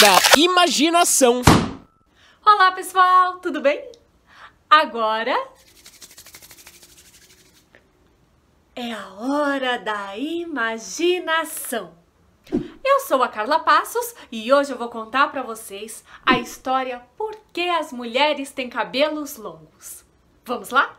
da 0.00 0.18
imaginação. 0.36 1.40
Olá, 2.44 2.70
pessoal, 2.72 3.38
tudo 3.38 3.62
bem? 3.62 3.90
Agora 4.68 5.34
é 8.74 8.92
a 8.92 9.08
hora 9.14 9.78
da 9.78 10.16
imaginação. 10.18 11.94
Eu 12.84 13.00
sou 13.00 13.22
a 13.22 13.28
Carla 13.28 13.60
Passos 13.60 14.14
e 14.30 14.52
hoje 14.52 14.70
eu 14.70 14.76
vou 14.76 14.90
contar 14.90 15.28
para 15.28 15.42
vocês 15.42 16.04
a 16.26 16.38
história 16.38 17.00
Por 17.16 17.34
que 17.50 17.66
as 17.70 17.90
mulheres 17.90 18.50
têm 18.50 18.68
cabelos 18.68 19.36
longos. 19.36 20.04
Vamos 20.44 20.68
lá? 20.68 20.94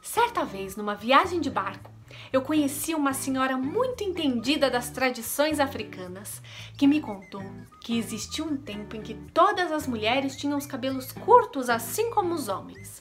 Certa 0.00 0.46
vez, 0.46 0.76
numa 0.76 0.94
viagem 0.94 1.40
de 1.40 1.50
barco, 1.50 1.90
eu 2.32 2.42
conheci 2.42 2.94
uma 2.94 3.12
senhora 3.12 3.56
muito 3.56 4.04
entendida 4.04 4.70
das 4.70 4.90
tradições 4.90 5.58
africanas 5.58 6.40
que 6.76 6.86
me 6.86 7.00
contou 7.00 7.42
que 7.80 7.98
existia 7.98 8.44
um 8.44 8.56
tempo 8.56 8.94
em 8.94 9.02
que 9.02 9.14
todas 9.34 9.72
as 9.72 9.86
mulheres 9.86 10.36
tinham 10.36 10.56
os 10.58 10.66
cabelos 10.66 11.10
curtos, 11.10 11.68
assim 11.68 12.10
como 12.10 12.34
os 12.34 12.48
homens. 12.48 13.00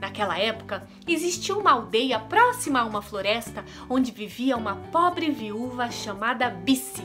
Naquela 0.00 0.38
época, 0.38 0.86
existia 1.06 1.56
uma 1.56 1.72
aldeia 1.72 2.18
próxima 2.20 2.80
a 2.80 2.84
uma 2.84 3.02
floresta 3.02 3.64
onde 3.90 4.12
vivia 4.12 4.56
uma 4.56 4.76
pobre 4.76 5.30
viúva 5.30 5.90
chamada 5.90 6.48
Bissi. 6.48 7.02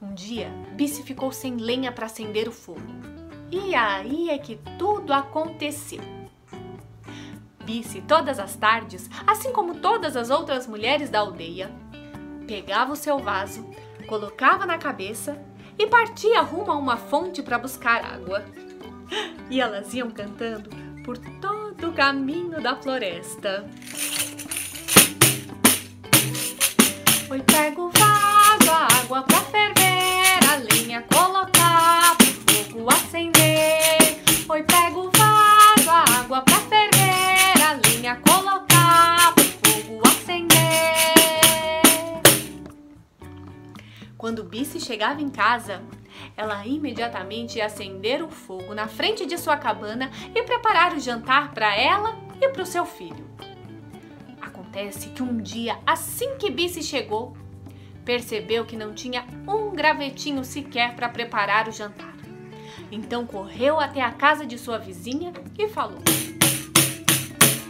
Um 0.00 0.14
dia, 0.14 0.48
Bissi 0.74 1.02
ficou 1.02 1.32
sem 1.32 1.56
lenha 1.56 1.90
para 1.90 2.06
acender 2.06 2.48
o 2.48 2.52
fogo. 2.52 2.80
E 3.50 3.74
aí 3.74 4.30
é 4.30 4.38
que 4.38 4.60
tudo 4.78 5.12
aconteceu. 5.12 6.19
Bice, 7.70 8.00
todas 8.00 8.40
as 8.40 8.56
tardes, 8.56 9.08
assim 9.24 9.52
como 9.52 9.76
todas 9.76 10.16
as 10.16 10.28
outras 10.28 10.66
mulheres 10.66 11.08
da 11.08 11.20
aldeia, 11.20 11.70
pegava 12.44 12.92
o 12.92 12.96
seu 12.96 13.20
vaso, 13.20 13.64
colocava 14.08 14.66
na 14.66 14.76
cabeça 14.76 15.40
e 15.78 15.86
partia 15.86 16.40
rumo 16.40 16.72
a 16.72 16.74
uma 16.74 16.96
fonte 16.96 17.44
para 17.44 17.60
buscar 17.60 18.04
água. 18.04 18.44
E 19.48 19.60
elas 19.60 19.94
iam 19.94 20.10
cantando 20.10 20.68
por 21.04 21.16
todo 21.16 21.90
o 21.90 21.92
caminho 21.92 22.60
da 22.60 22.74
floresta. 22.74 23.64
Oi, 27.30 27.40
pego 27.42 27.89
chegava 45.00 45.22
em 45.22 45.30
casa, 45.30 45.82
ela 46.36 46.66
imediatamente 46.66 47.56
ia 47.56 47.64
acender 47.64 48.22
o 48.22 48.28
fogo 48.28 48.74
na 48.74 48.86
frente 48.86 49.24
de 49.24 49.38
sua 49.38 49.56
cabana 49.56 50.10
e 50.34 50.42
preparar 50.42 50.92
o 50.92 51.00
jantar 51.00 51.54
para 51.54 51.74
ela 51.74 52.18
e 52.38 52.46
para 52.50 52.62
o 52.62 52.66
seu 52.66 52.84
filho. 52.84 53.24
Acontece 54.42 55.08
que 55.08 55.22
um 55.22 55.38
dia, 55.38 55.78
assim 55.86 56.36
que 56.36 56.50
Bice 56.50 56.82
chegou, 56.82 57.34
percebeu 58.04 58.66
que 58.66 58.76
não 58.76 58.92
tinha 58.92 59.24
um 59.48 59.70
gravetinho 59.70 60.44
sequer 60.44 60.94
para 60.94 61.08
preparar 61.08 61.66
o 61.66 61.72
jantar. 61.72 62.14
Então 62.92 63.24
correu 63.24 63.80
até 63.80 64.02
a 64.02 64.10
casa 64.10 64.44
de 64.44 64.58
sua 64.58 64.76
vizinha 64.76 65.32
e 65.58 65.66
falou: 65.66 66.00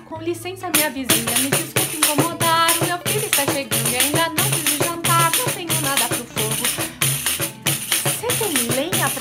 com 0.09 0.19
licença, 0.19 0.69
minha 0.75 0.91
vizinha, 0.91 1.39
me 1.39 1.49
desculpe 1.49 1.97
incomodar. 1.97 2.71
O 2.83 2.87
meu 2.87 2.99
filho 3.07 3.27
está 3.27 3.47
chegando 3.47 3.89
e 3.89 3.97
ainda 3.97 4.29
não 4.31 4.45
fiz 4.51 4.81
o 4.81 4.85
jantar. 4.85 5.31
Não 5.39 5.55
tenho 5.55 5.70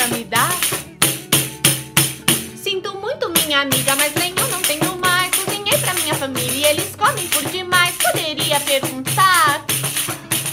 me 0.10 0.24
dar? 0.26 0.52
Sinto 2.62 2.94
muito, 2.96 3.30
minha 3.30 3.62
amiga, 3.62 3.96
mas 3.96 4.14
eu 4.16 4.48
não 4.48 4.62
tenho 4.62 4.96
mais. 4.98 5.34
Cozinhei 5.36 5.78
pra 5.78 5.94
minha 5.96 6.14
família 6.16 6.52
e 6.54 6.66
eles 6.66 6.96
comem 6.96 7.28
por 7.28 7.44
demais. 7.50 7.96
Poderia 7.96 8.60
perguntar 8.60 9.64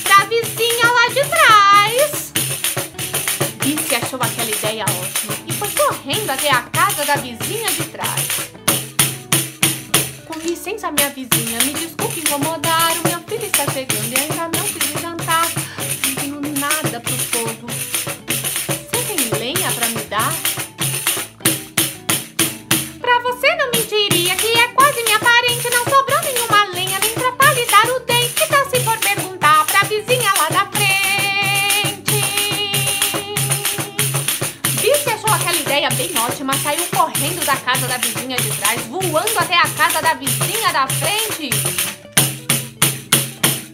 pra 0.03 0.25
vizinha 0.26 0.92
lá 0.92 1.08
de 1.08 1.28
trás. 1.28 2.32
Disse 3.62 3.94
achou 3.94 4.20
aquela 4.22 4.50
ideia 4.50 4.84
ótima 4.84 5.34
e 5.47 5.53
foi 5.53 5.70
correndo 5.70 6.30
até 6.30 6.50
a 6.50 6.62
casa 6.62 7.04
da 7.04 7.16
vizinha 7.16 7.70
de 7.70 7.84
trás 7.84 8.56
licença, 10.66 10.91
minha 10.91 11.10
vizinha, 11.10 11.59
me 11.64 11.72
desculpe 11.75 12.20
incomodar. 12.20 12.92
O 13.04 13.09
meu 13.09 13.20
filho 13.20 13.47
está 13.47 13.64
chegando 13.72 14.12
e 14.12 14.20
ainda 14.20 14.59
não 14.59 14.64
fiz 14.66 15.05
pra 19.76 19.88
me 19.88 20.03
dar? 20.04 20.32
Pra 22.98 23.20
você 23.20 23.54
não 23.56 23.70
mentiria 23.70 24.34
que 24.37 24.59
é 24.59 24.69
quase 24.69 25.03
minha 25.03 25.20
parente. 25.20 25.69
Não 25.70 25.84
sobrou 25.84 26.19
nenhuma 26.22 26.64
lenha 26.72 26.98
nem 26.98 27.12
pra 27.12 27.32
palidar 27.32 27.84
o 27.91 28.00
dente. 28.00 28.42
Então 28.42 28.70
se 28.70 28.81
for 28.81 28.98
perguntar 28.98 29.66
pra 29.66 29.82
vizinha 29.82 30.32
lá 30.38 30.48
da 30.48 30.66
frente. 30.72 32.22
Vice 34.81 35.10
achou 35.10 35.31
aquela 35.31 35.59
ideia 35.59 35.91
bem 35.91 36.10
ótima, 36.19 36.54
saiu 36.54 36.86
correndo 36.86 37.44
da 37.44 37.56
casa 37.56 37.86
da 37.86 37.98
vizinha 37.98 38.36
de 38.38 38.50
trás, 38.56 38.81
voando 38.86 39.38
até 39.38 39.56
a 39.56 39.69
casa 39.69 40.00
da 40.00 40.15
vizinha 40.15 40.72
da 40.72 40.86
frente. 40.88 41.50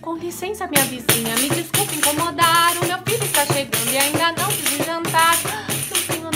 Com 0.00 0.16
licença, 0.16 0.66
minha 0.66 0.84
vizinha, 0.86 1.36
me 1.36 1.48
desculpe 1.48 1.94
incomodar. 1.94 2.72
O 2.82 2.86
meu 2.86 2.98
filho 3.06 3.24
está 3.24 3.46
chegando 3.46 3.88
e 3.92 3.98
ainda 3.98 4.32
não 4.32 4.50
fiz 4.50 4.84
jantar. 4.84 5.71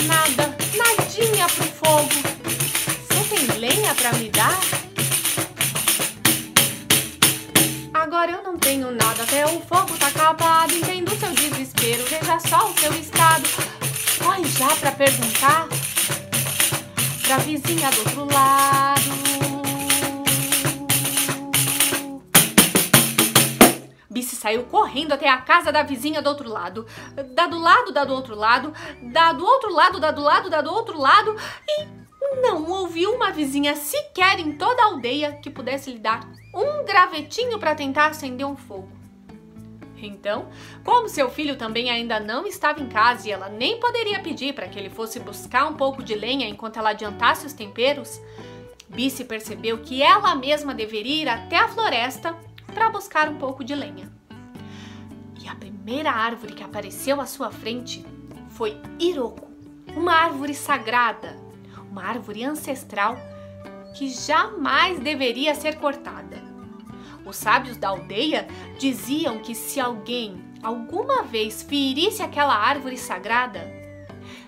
Nada, 0.07 0.55
nadinha 0.75 1.47
pro 1.47 1.63
fogo. 1.65 2.09
Você 3.09 3.35
tem 3.35 3.59
lenha 3.59 3.93
para 3.95 4.13
me 4.13 4.29
dar? 4.29 4.59
Agora 7.93 8.31
eu 8.31 8.43
não 8.43 8.57
tenho 8.57 8.91
nada, 8.91 9.23
até 9.23 9.45
o 9.45 9.59
fogo 9.61 9.97
tá 9.99 10.07
acabado. 10.07 10.73
Entendo 10.73 11.11
o 11.11 11.19
seu 11.19 11.31
desespero, 11.31 12.05
veja 12.05 12.39
só 12.39 12.69
o 12.69 12.79
seu 12.79 12.93
estado. 12.93 13.49
Corre 14.23 14.45
já 14.45 14.67
pra 14.77 14.91
perguntar 14.91 15.67
pra 17.23 17.37
vizinha 17.39 17.89
do 17.91 17.99
outro 17.99 18.33
lado. 18.33 19.36
Saiu 24.47 24.63
correndo 24.63 25.11
até 25.11 25.27
a 25.27 25.37
casa 25.37 25.73
da 25.73 25.83
vizinha 25.83 26.21
do 26.21 26.29
outro 26.29 26.49
lado. 26.49 26.87
Da 27.35 27.47
do 27.47 27.59
lado, 27.59 27.91
da 27.91 28.05
do 28.05 28.13
outro 28.13 28.33
lado, 28.33 28.73
da 29.01 29.33
do 29.33 29.45
outro 29.45 29.73
lado, 29.73 29.99
da 29.99 30.11
do 30.11 30.21
lado, 30.21 30.49
da 30.49 30.61
do 30.61 30.71
outro 30.71 30.97
lado. 30.97 31.35
E 31.67 31.85
não 32.41 32.65
ouviu 32.69 33.13
uma 33.13 33.31
vizinha 33.31 33.75
sequer 33.75 34.39
em 34.39 34.53
toda 34.53 34.81
a 34.81 34.85
aldeia 34.85 35.33
que 35.33 35.49
pudesse 35.49 35.91
lhe 35.91 35.99
dar 35.99 36.21
um 36.53 36.85
gravetinho 36.85 37.59
para 37.59 37.75
tentar 37.75 38.07
acender 38.07 38.47
um 38.47 38.55
fogo. 38.55 38.89
Então, 40.01 40.47
como 40.83 41.09
seu 41.09 41.29
filho 41.29 41.57
também 41.57 41.89
ainda 41.89 42.19
não 42.19 42.45
estava 42.45 42.79
em 42.79 42.87
casa 42.87 43.27
e 43.27 43.31
ela 43.31 43.49
nem 43.49 43.79
poderia 43.79 44.19
pedir 44.19 44.53
para 44.53 44.67
que 44.67 44.77
ele 44.77 44.89
fosse 44.89 45.19
buscar 45.19 45.65
um 45.65 45.73
pouco 45.73 46.03
de 46.03 46.15
lenha 46.15 46.47
enquanto 46.47 46.77
ela 46.77 46.91
adiantasse 46.91 47.47
os 47.47 47.53
temperos, 47.53 48.21
Bice 48.87 49.25
percebeu 49.25 49.79
que 49.79 50.01
ela 50.01 50.35
mesma 50.35 50.73
deveria 50.73 51.23
ir 51.23 51.27
até 51.27 51.57
a 51.57 51.67
floresta 51.67 52.37
para 52.73 52.89
buscar 52.89 53.27
um 53.27 53.37
pouco 53.37 53.63
de 53.63 53.73
lenha. 53.73 54.16
E 55.47 55.49
a 55.49 55.55
primeira 55.55 56.11
árvore 56.11 56.53
que 56.53 56.61
apareceu 56.61 57.21
à 57.21 57.25
sua 57.25 57.49
frente 57.49 58.05
foi 58.49 58.77
Iroko, 58.99 59.47
uma 59.95 60.11
árvore 60.11 60.53
sagrada, 60.53 61.37
uma 61.89 62.03
árvore 62.03 62.43
ancestral 62.43 63.17
que 63.95 64.09
jamais 64.09 64.99
deveria 64.99 65.55
ser 65.55 65.77
cortada. 65.77 66.43
Os 67.25 67.37
sábios 67.37 67.77
da 67.77 67.87
aldeia 67.87 68.45
diziam 68.77 69.39
que 69.39 69.55
se 69.55 69.79
alguém 69.79 70.43
alguma 70.61 71.23
vez 71.23 71.63
ferisse 71.63 72.21
aquela 72.21 72.53
árvore 72.53 72.97
sagrada, 72.97 73.71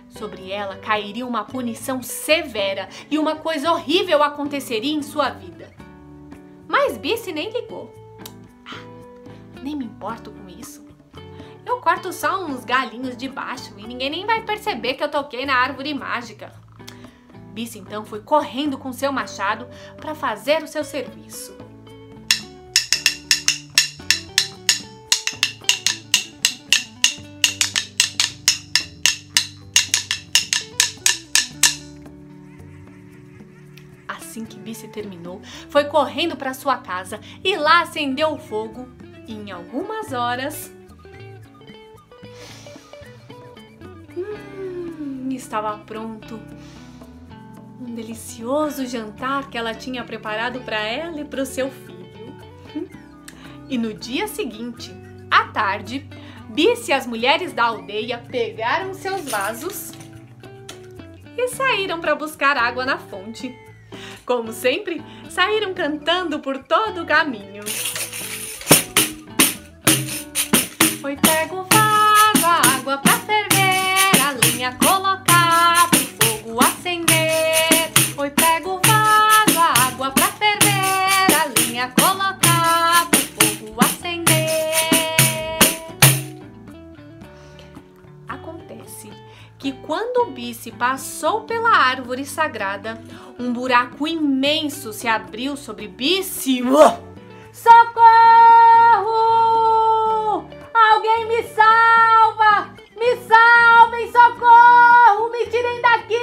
sobre 0.10 0.52
ela 0.52 0.76
cairia 0.76 1.26
uma 1.26 1.46
punição 1.46 2.04
severa 2.04 2.90
e 3.10 3.18
uma 3.18 3.38
coisa 3.38 3.72
horrível 3.72 4.22
aconteceria 4.22 4.94
em 4.94 5.02
sua 5.02 5.30
vida. 5.30 5.74
Mas 6.68 6.98
Bice 6.98 7.32
nem 7.32 7.50
ligou. 7.52 7.90
Ah, 8.66 9.62
nem 9.64 9.78
me 9.78 9.86
importo 9.86 10.30
com. 10.30 10.49
Eu 11.70 11.80
corto 11.80 12.12
só 12.12 12.44
uns 12.44 12.66
galinhos 12.66 13.16
de 13.16 13.30
baixo 13.30 13.76
e 13.78 13.86
ninguém 13.86 14.10
nem 14.10 14.26
vai 14.26 14.42
perceber 14.42 14.96
que 14.96 15.04
eu 15.04 15.12
toquei 15.12 15.46
na 15.46 15.54
árvore 15.54 15.94
mágica. 15.94 16.52
Bice 17.54 17.78
então 17.78 18.04
foi 18.04 18.22
correndo 18.24 18.76
com 18.76 18.92
seu 18.92 19.12
machado 19.12 19.68
para 19.96 20.16
fazer 20.16 20.64
o 20.64 20.68
seu 20.68 20.84
serviço. 20.84 21.56
assim 34.08 34.44
que 34.44 34.60
Bice 34.60 34.88
terminou, 34.88 35.40
foi 35.70 35.86
correndo 35.86 36.36
para 36.36 36.54
sua 36.54 36.78
casa 36.78 37.20
e 37.44 37.56
lá 37.56 37.82
acendeu 37.82 38.34
o 38.34 38.40
fogo. 38.40 38.88
E 39.28 39.34
em 39.34 39.52
algumas 39.52 40.14
horas, 40.14 40.72
estava 45.50 45.80
pronto. 45.80 46.40
Um 47.82 47.96
delicioso 47.96 48.86
jantar 48.86 49.50
que 49.50 49.58
ela 49.58 49.74
tinha 49.74 50.04
preparado 50.04 50.60
para 50.62 50.80
ela 50.80 51.20
e 51.20 51.26
para 51.26 51.42
o 51.42 51.46
seu 51.46 51.72
filho. 51.72 52.00
E 53.68 53.78
no 53.78 53.94
dia 53.94 54.28
seguinte, 54.28 54.92
à 55.30 55.46
tarde, 55.46 56.08
Bice 56.50 56.92
e 56.92 56.94
as 56.94 57.06
mulheres 57.06 57.54
da 57.54 57.66
aldeia 57.66 58.18
pegaram 58.18 58.94
seus 58.94 59.30
vasos 59.30 59.92
e 61.38 61.48
saíram 61.50 62.02
para 62.02 62.16
buscar 62.16 62.58
água 62.58 62.86
na 62.86 62.98
fonte. 62.98 63.56
Como 64.26 64.52
sempre, 64.52 65.04
saíram 65.30 65.74
cantando 65.74 66.40
por 66.40 66.58
todo 66.64 67.04
o 67.04 67.06
caminho. 67.06 67.64
Passou 90.80 91.42
pela 91.42 91.70
árvore 91.70 92.26
sagrada, 92.26 93.00
um 93.38 93.52
buraco 93.52 94.08
imenso 94.08 94.94
se 94.94 95.10
abriu 95.10 95.58
sobre 95.58 95.90
Bice. 95.90 96.64
Socorro! 97.52 98.00
Alguém 100.74 101.28
me 101.28 101.44
salva! 101.44 102.74
Me 102.98 103.18
salvem, 103.18 104.10
socorro! 104.10 105.30
Me 105.30 105.46
tirem 105.48 105.82
daqui! 105.82 106.16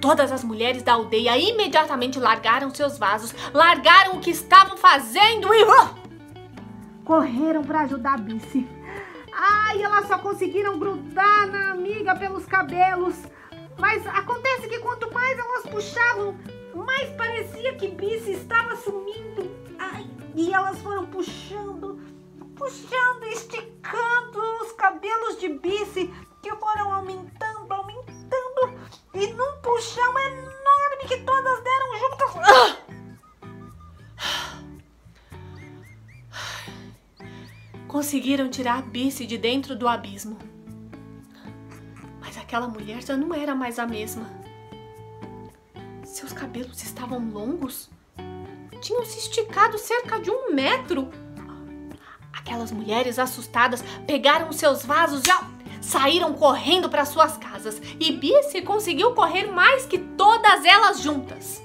Todas 0.00 0.30
as 0.30 0.44
mulheres 0.44 0.84
da 0.84 0.92
aldeia 0.92 1.36
imediatamente 1.36 2.20
largaram 2.20 2.72
seus 2.72 2.96
vasos, 2.96 3.34
largaram 3.52 4.14
o 4.14 4.20
que 4.20 4.30
estavam 4.30 4.76
fazendo 4.76 5.52
e 5.52 5.64
correram 7.04 7.64
para 7.64 7.80
ajudar 7.80 8.20
Bice. 8.20 8.77
Ai, 9.40 9.80
elas 9.80 10.08
só 10.08 10.18
conseguiram 10.18 10.80
grudar 10.80 11.46
na 11.46 11.70
amiga 11.70 12.16
pelos 12.16 12.44
cabelos. 12.44 13.14
Mas 13.78 14.04
acontece 14.08 14.66
que 14.66 14.80
quanto 14.80 15.14
mais 15.14 15.38
elas 15.38 15.62
puxavam, 15.66 16.36
mais 16.74 17.08
parecia 17.10 17.76
que 17.76 17.86
Bice 17.86 18.32
estava 18.32 18.74
sumindo. 18.74 19.48
Ai, 19.78 20.10
e 20.34 20.52
elas 20.52 20.82
foram 20.82 21.06
puxando, 21.06 22.00
puxando, 22.56 23.22
esticando 23.28 23.57
conseguiram 38.08 38.48
tirar 38.48 38.80
Bice 38.80 39.26
de 39.26 39.36
dentro 39.36 39.76
do 39.76 39.86
abismo. 39.86 40.38
Mas 42.18 42.38
aquela 42.38 42.66
mulher 42.66 43.04
já 43.04 43.14
não 43.14 43.34
era 43.34 43.54
mais 43.54 43.78
a 43.78 43.86
mesma. 43.86 44.26
Seus 46.04 46.32
cabelos 46.32 46.82
estavam 46.82 47.18
longos, 47.28 47.90
tinham 48.80 49.04
se 49.04 49.18
esticado 49.18 49.76
cerca 49.76 50.18
de 50.18 50.30
um 50.30 50.54
metro. 50.54 51.10
Aquelas 52.32 52.72
mulheres 52.72 53.18
assustadas 53.18 53.84
pegaram 54.06 54.50
seus 54.52 54.86
vasos 54.86 55.22
e 55.26 55.84
saíram 55.84 56.32
correndo 56.32 56.88
para 56.88 57.04
suas 57.04 57.36
casas. 57.36 57.78
E 58.00 58.10
Bice 58.12 58.62
conseguiu 58.62 59.12
correr 59.14 59.52
mais 59.52 59.84
que 59.84 59.98
todas 59.98 60.64
elas 60.64 61.02
juntas. 61.02 61.62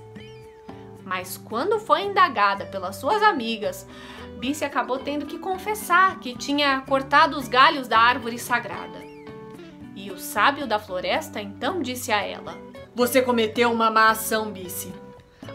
Mas 1.15 1.37
quando 1.37 1.79
foi 1.79 2.01
indagada 2.01 2.65
pelas 2.65 2.95
suas 2.95 3.21
amigas 3.21 3.85
Bice 4.39 4.65
acabou 4.65 4.97
tendo 4.97 5.27
que 5.27 5.37
confessar 5.37 6.19
que 6.19 6.35
tinha 6.35 6.81
cortado 6.81 7.37
os 7.37 7.47
galhos 7.47 7.87
da 7.87 7.99
árvore 7.99 8.39
sagrada. 8.39 8.99
E 9.95 10.09
o 10.09 10.17
sábio 10.17 10.65
da 10.65 10.79
floresta 10.79 11.39
então 11.39 11.83
disse 11.83 12.11
a 12.11 12.19
ela: 12.19 12.57
Você 12.95 13.21
cometeu 13.21 13.71
uma 13.71 13.91
má 13.91 14.09
ação, 14.09 14.51
Bice. 14.51 14.91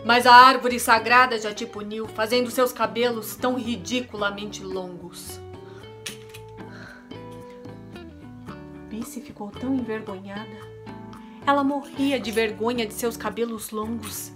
Mas 0.06 0.28
a 0.28 0.32
árvore 0.32 0.78
sagrada 0.78 1.36
já 1.40 1.52
te 1.52 1.66
puniu, 1.66 2.06
fazendo 2.06 2.52
seus 2.52 2.72
cabelos 2.72 3.34
tão 3.34 3.56
ridiculamente 3.56 4.62
longos. 4.62 5.40
Bice 8.88 9.20
ficou 9.20 9.50
tão 9.50 9.74
envergonhada. 9.74 10.68
Ela 11.44 11.64
morria 11.64 12.20
de 12.20 12.30
vergonha 12.30 12.86
de 12.86 12.94
seus 12.94 13.16
cabelos 13.16 13.72
longos 13.72 14.32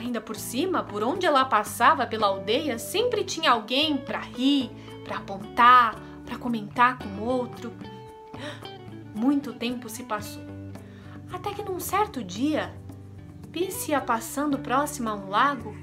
Ainda 0.00 0.18
por 0.18 0.34
cima, 0.34 0.82
por 0.82 1.02
onde 1.02 1.26
ela 1.26 1.44
passava 1.44 2.06
pela 2.06 2.26
aldeia, 2.26 2.78
sempre 2.78 3.22
tinha 3.22 3.50
alguém 3.50 3.98
para 3.98 4.18
rir, 4.18 4.70
para 5.04 5.18
apontar, 5.18 5.94
para 6.24 6.38
comentar 6.38 6.98
com 6.98 7.20
outro. 7.20 7.70
Muito 9.14 9.52
tempo 9.52 9.90
se 9.90 10.04
passou. 10.04 10.42
Até 11.30 11.52
que 11.52 11.62
num 11.62 11.78
certo 11.78 12.24
dia, 12.24 12.74
Bice 13.48 13.90
ia 13.90 14.00
passando 14.00 14.58
próxima 14.58 15.10
a 15.10 15.14
um 15.14 15.28
lago 15.28 15.76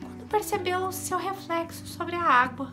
quando 0.00 0.26
percebeu 0.30 0.90
seu 0.90 1.18
reflexo 1.18 1.86
sobre 1.86 2.16
a 2.16 2.22
água. 2.22 2.72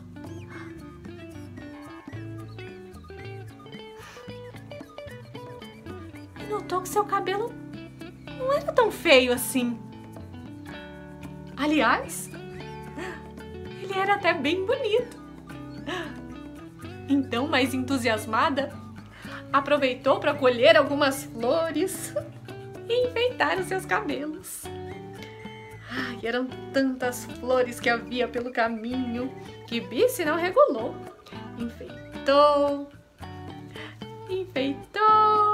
E 6.40 6.46
notou 6.48 6.80
que 6.80 6.88
seu 6.88 7.04
cabelo 7.04 7.63
não 8.44 8.52
era 8.52 8.72
tão 8.72 8.90
feio 8.90 9.32
assim. 9.32 9.78
Aliás, 11.56 12.30
ele 13.82 13.98
era 13.98 14.14
até 14.14 14.34
bem 14.34 14.64
bonito. 14.66 15.22
Então, 17.08 17.46
mais 17.46 17.74
entusiasmada, 17.74 18.72
aproveitou 19.52 20.20
para 20.20 20.34
colher 20.34 20.76
algumas 20.76 21.24
flores 21.24 22.14
e 22.88 23.06
enfeitar 23.06 23.58
os 23.58 23.66
seus 23.66 23.86
cabelos. 23.86 24.64
Ai, 25.90 26.18
eram 26.24 26.46
tantas 26.72 27.24
flores 27.24 27.78
que 27.78 27.88
havia 27.88 28.26
pelo 28.26 28.50
caminho 28.50 29.32
que 29.66 29.80
Bice 29.80 30.24
não 30.24 30.36
regulou. 30.36 30.94
Enfeitou, 31.58 32.90
enfeitou 34.28 35.53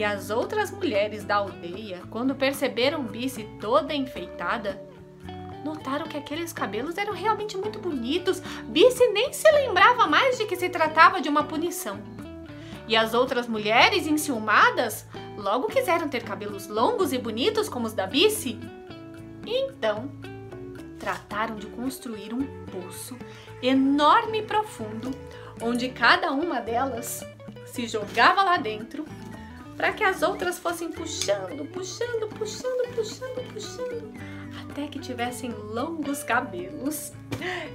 e 0.00 0.04
as 0.04 0.30
outras 0.30 0.70
mulheres 0.70 1.24
da 1.24 1.36
aldeia, 1.36 2.00
quando 2.08 2.34
perceberam 2.34 3.02
Bice 3.02 3.44
toda 3.60 3.94
enfeitada, 3.94 4.82
notaram 5.62 6.06
que 6.06 6.16
aqueles 6.16 6.54
cabelos 6.54 6.96
eram 6.96 7.12
realmente 7.12 7.54
muito 7.58 7.78
bonitos. 7.78 8.40
Bice 8.64 9.08
nem 9.08 9.30
se 9.34 9.52
lembrava 9.52 10.06
mais 10.06 10.38
de 10.38 10.46
que 10.46 10.56
se 10.56 10.70
tratava 10.70 11.20
de 11.20 11.28
uma 11.28 11.44
punição. 11.44 12.00
E 12.88 12.96
as 12.96 13.12
outras 13.12 13.46
mulheres, 13.46 14.06
enciumadas, 14.06 15.04
logo 15.36 15.68
quiseram 15.68 16.08
ter 16.08 16.24
cabelos 16.24 16.66
longos 16.66 17.12
e 17.12 17.18
bonitos 17.18 17.68
como 17.68 17.86
os 17.86 17.92
da 17.92 18.06
Bice. 18.06 18.58
Então, 19.46 20.10
trataram 20.98 21.56
de 21.56 21.66
construir 21.66 22.32
um 22.32 22.46
poço 22.64 23.18
enorme 23.62 24.38
e 24.38 24.46
profundo, 24.46 25.10
onde 25.60 25.90
cada 25.90 26.32
uma 26.32 26.58
delas 26.58 27.22
se 27.66 27.86
jogava 27.86 28.42
lá 28.42 28.56
dentro 28.56 29.04
para 29.80 29.94
que 29.94 30.04
as 30.04 30.20
outras 30.20 30.58
fossem 30.58 30.92
puxando, 30.92 31.64
puxando, 31.72 32.28
puxando, 32.28 32.94
puxando, 32.94 33.50
puxando, 33.50 34.12
até 34.68 34.86
que 34.86 34.98
tivessem 34.98 35.50
longos 35.52 36.22
cabelos. 36.22 37.14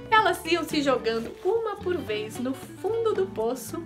Elas 0.08 0.44
iam 0.44 0.62
se 0.62 0.82
jogando 0.82 1.34
uma 1.44 1.74
por 1.74 1.96
vez 1.96 2.38
no 2.38 2.54
fundo 2.54 3.12
do 3.12 3.26
poço 3.26 3.82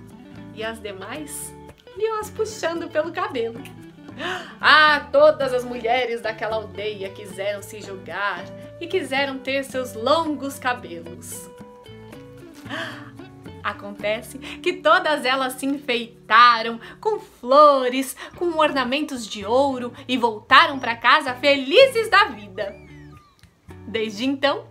e 0.54 0.62
as 0.62 0.78
demais 0.78 1.50
iam 1.96 2.20
as 2.20 2.28
puxando 2.28 2.90
pelo 2.90 3.10
cabelo. 3.10 3.58
Ah, 4.60 5.08
todas 5.10 5.54
as 5.54 5.64
mulheres 5.64 6.20
daquela 6.20 6.56
aldeia 6.56 7.08
quiseram 7.08 7.62
se 7.62 7.80
jogar 7.80 8.44
e 8.78 8.86
quiseram 8.86 9.38
ter 9.38 9.64
seus 9.64 9.94
longos 9.94 10.58
cabelos. 10.58 11.48
Acontece 13.62 14.38
que 14.38 14.74
todas 14.74 15.24
elas 15.24 15.54
se 15.54 15.66
enfeitaram 15.66 16.80
com 17.00 17.18
flores, 17.20 18.16
com 18.36 18.58
ornamentos 18.58 19.26
de 19.26 19.44
ouro 19.44 19.92
e 20.08 20.16
voltaram 20.16 20.78
para 20.78 20.96
casa 20.96 21.34
felizes 21.34 22.08
da 22.08 22.24
vida. 22.24 22.74
Desde 23.86 24.24
então, 24.24 24.66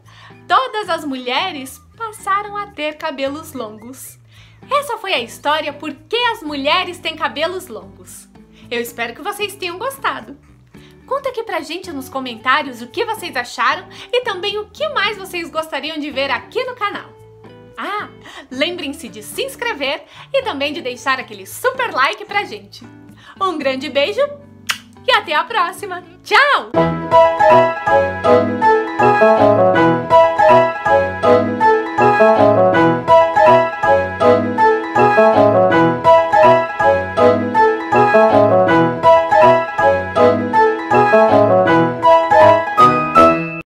todas 0.48 0.90
as 0.90 1.04
mulheres 1.04 1.82
passaram 1.98 2.56
a 2.56 2.68
ter 2.68 2.98
cabelos 2.98 3.54
longos. 3.54 4.18
Essa 4.72 4.98
foi 4.98 5.14
a 5.14 5.20
história 5.20 5.74
por 5.74 5.94
que 5.94 6.18
as 6.32 6.42
mulheres 6.42 7.00
têm 7.00 7.16
cabelos 7.16 7.68
longos. 7.68 8.28
Eu 8.70 8.80
espero 8.80 9.14
que 9.14 9.22
vocês 9.22 9.56
tenham 9.56 9.78
gostado. 9.78 10.38
Conta 11.06 11.30
aqui 11.30 11.44
pra 11.44 11.60
gente 11.60 11.92
nos 11.92 12.08
comentários 12.08 12.82
o 12.82 12.88
que 12.88 13.04
vocês 13.04 13.36
acharam 13.36 13.90
e 14.12 14.22
também 14.22 14.60
o 14.60 14.70
que 14.70 14.88
mais 14.90 15.18
vocês 15.18 15.50
gostariam 15.50 15.98
de 15.98 16.12
ver 16.12 16.30
aqui 16.30 16.64
no 16.66 16.76
canal. 16.76 17.19
Ah, 17.82 18.10
lembrem-se 18.52 19.08
de 19.08 19.24
se 19.24 19.42
inscrever 19.42 20.04
e 20.34 20.42
também 20.44 20.74
de 20.74 20.82
deixar 20.82 21.18
aquele 21.18 21.46
super 21.46 21.94
like 21.94 22.26
pra 22.26 22.44
gente. 22.44 22.86
Um 23.40 23.58
grande 23.58 23.90
beijo 23.90 24.20
e 25.08 25.12
até 25.14 25.34
a 25.34 25.46
próxima. 25.46 26.04
Tchau! 26.22 26.72